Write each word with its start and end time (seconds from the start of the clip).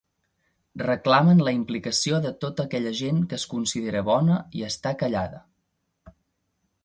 Reclamen 0.81 1.41
la 1.47 1.51
implicació 1.57 2.21
de 2.23 2.31
tota 2.45 2.65
aquella 2.69 2.93
gent 3.01 3.21
que 3.33 3.39
es 3.41 3.45
considera 3.53 4.03
bona 4.07 4.37
i 4.61 4.65
està 4.69 4.95
callada. 5.03 5.43